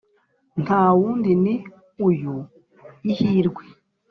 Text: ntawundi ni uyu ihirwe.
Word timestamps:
ntawundi 0.63 1.31
ni 1.43 1.55
uyu 2.07 2.35
ihirwe. 3.11 3.63